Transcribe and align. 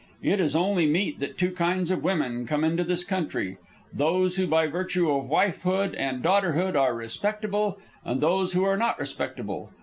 It 0.23 0.39
is 0.39 0.55
only 0.55 0.87
meet 0.87 1.19
that 1.19 1.37
two 1.37 1.51
kinds 1.51 1.91
of 1.91 2.01
women 2.03 2.47
come 2.47 2.63
into 2.63 2.83
this 2.83 3.03
country. 3.03 3.57
Those 3.93 4.35
who 4.35 4.47
by 4.47 4.65
virtue 4.65 5.11
of 5.11 5.29
wifehood 5.29 5.93
and 5.95 6.23
daughterhood 6.23 6.75
are 6.75 6.95
respectable, 6.95 7.77
and 8.03 8.19
those 8.19 8.53
who 8.53 8.63
are 8.63 8.77
not 8.77 8.99
respectable. 8.99 9.69